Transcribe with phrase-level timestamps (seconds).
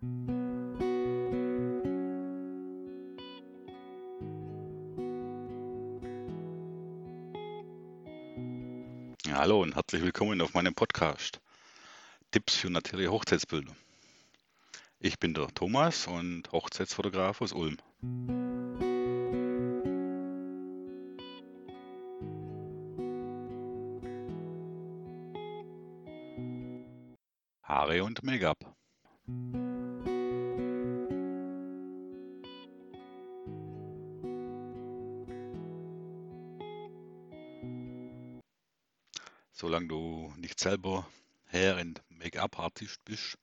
[0.00, 0.12] Hallo
[9.62, 11.40] und herzlich willkommen auf meinem Podcast
[12.30, 13.74] Tipps für natürliche Hochzeitsbilder.
[15.00, 17.78] Ich bin der Thomas und Hochzeitsfotograf aus Ulm.
[27.64, 28.58] Haare und Make-up.
[39.60, 41.10] Solange du nicht selber
[41.46, 43.38] Hair- und Make-up-Artist bist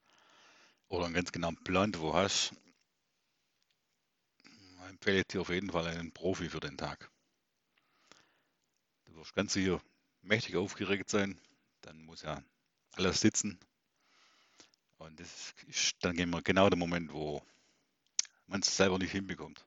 [0.88, 2.54] oder einen ganz genauen Plan wo hast,
[4.88, 7.10] empfehle ich dir auf jeden Fall einen Profi für den Tag.
[9.04, 9.82] Du wirst ganz sicher
[10.22, 11.38] mächtig aufgeregt sein,
[11.82, 12.42] dann muss ja
[12.92, 13.60] alles sitzen,
[14.98, 17.42] und das ist dann genau der Moment, wo
[18.46, 19.66] man es selber nicht hinbekommt.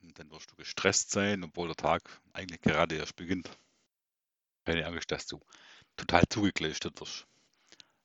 [0.00, 3.50] Und dann wirst du gestresst sein, obwohl der Tag eigentlich gerade erst beginnt.
[4.66, 5.40] Keine Angst, dass du
[5.96, 7.28] total zugekleistert wirst,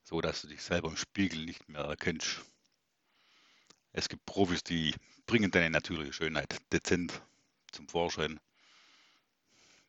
[0.04, 2.46] so dass du dich selber im Spiegel nicht mehr erkennst.
[3.94, 4.94] Es gibt Profis, die
[5.26, 7.20] bringen deine natürliche Schönheit dezent
[7.72, 8.40] zum Vorschein.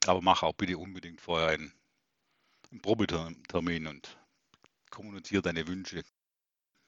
[0.06, 1.75] Aber mach auch bitte unbedingt vorher einen,
[2.70, 4.19] einen Probetermin und
[4.91, 6.03] kommuniziere deine Wünsche.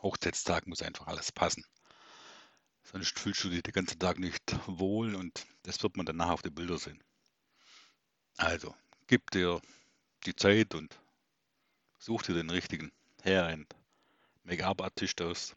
[0.01, 1.63] Hochzeitstag muss einfach alles passen.
[2.85, 6.43] Sonst fühlst du dich den ganzen Tag nicht wohl und das wird man danach auf
[6.43, 7.05] den Bildern sehen.
[8.39, 8.75] Also,
[9.07, 9.61] gib dir
[10.27, 10.99] die Zeit und
[11.99, 13.67] such dir den richtigen Hair- und
[14.45, 15.57] Make-up-Artist aus.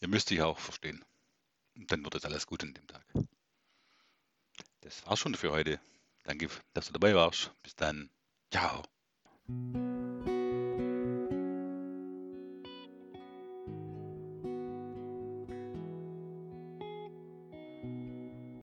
[0.00, 1.04] Ihr müsst dich auch verstehen.
[1.76, 3.04] Und dann wird es alles gut an dem Tag.
[4.80, 5.80] Das war's schon für heute.
[6.24, 7.50] Danke, dass du dabei warst.
[7.62, 8.10] Bis dann.
[8.50, 8.82] Ciao.